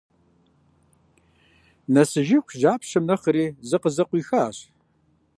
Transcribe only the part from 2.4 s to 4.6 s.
жьапщэм нэхъри зыкъызэкъуихащ.